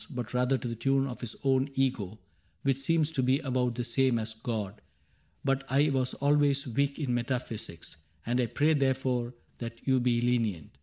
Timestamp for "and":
8.25-8.41